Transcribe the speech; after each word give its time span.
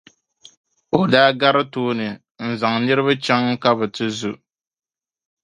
O 0.97 1.01
daa 1.11 1.31
gari 1.39 1.63
tooni 1.73 2.07
zaŋ 2.59 2.75
niriba 2.83 3.13
ka 3.13 3.37
bɛ 3.77 3.85
chaŋ 3.93 3.93
ti 3.95 4.05
zu. 4.17 4.31